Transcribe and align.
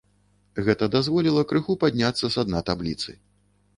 Гэта 0.69 0.87
дазволіла 0.95 1.43
крыху 1.53 1.77
падняцца 1.83 2.33
са 2.37 2.41
дна 2.49 2.63
табліцы. 2.71 3.11